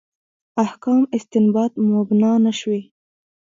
احکام 0.65 1.01
استنباط 1.17 1.71
مبنا 1.89 2.31
نه 2.45 2.51
شوي. 2.59 2.81